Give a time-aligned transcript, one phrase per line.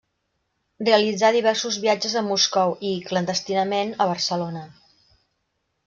[0.87, 4.69] Realitzà diversos viatges a Moscou i, clandestinament, a Barcelona.